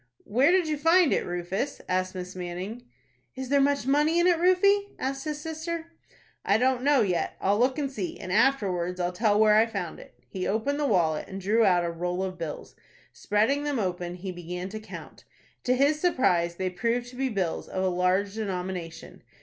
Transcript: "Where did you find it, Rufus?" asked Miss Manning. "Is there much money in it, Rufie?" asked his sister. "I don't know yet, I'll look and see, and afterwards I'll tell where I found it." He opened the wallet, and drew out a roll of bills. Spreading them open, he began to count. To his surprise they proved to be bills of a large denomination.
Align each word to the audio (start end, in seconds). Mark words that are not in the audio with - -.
"Where 0.25 0.49
did 0.49 0.67
you 0.67 0.77
find 0.77 1.13
it, 1.13 1.27
Rufus?" 1.27 1.79
asked 1.87 2.15
Miss 2.15 2.35
Manning. 2.35 2.85
"Is 3.35 3.49
there 3.49 3.61
much 3.61 3.85
money 3.85 4.19
in 4.19 4.25
it, 4.25 4.39
Rufie?" 4.39 4.95
asked 4.97 5.25
his 5.25 5.39
sister. 5.39 5.91
"I 6.43 6.57
don't 6.57 6.81
know 6.81 7.01
yet, 7.01 7.35
I'll 7.39 7.59
look 7.59 7.77
and 7.77 7.91
see, 7.91 8.19
and 8.19 8.31
afterwards 8.31 8.99
I'll 8.99 9.11
tell 9.11 9.39
where 9.39 9.53
I 9.53 9.67
found 9.67 9.99
it." 9.99 10.15
He 10.27 10.47
opened 10.47 10.79
the 10.79 10.87
wallet, 10.87 11.27
and 11.27 11.39
drew 11.39 11.63
out 11.65 11.85
a 11.85 11.91
roll 11.91 12.23
of 12.23 12.39
bills. 12.39 12.75
Spreading 13.13 13.63
them 13.63 13.77
open, 13.77 14.15
he 14.15 14.31
began 14.31 14.69
to 14.69 14.79
count. 14.79 15.23
To 15.65 15.75
his 15.75 16.01
surprise 16.01 16.55
they 16.55 16.71
proved 16.71 17.07
to 17.09 17.15
be 17.15 17.29
bills 17.29 17.67
of 17.67 17.83
a 17.83 17.87
large 17.87 18.33
denomination. 18.33 19.21